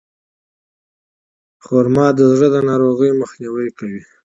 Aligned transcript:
خرما 1.65 2.07
د 2.17 2.19
زړه 2.31 2.47
د 2.53 2.57
ناروغیو 2.69 3.19
مخنیوی 3.21 3.69
کوي. 3.77 4.01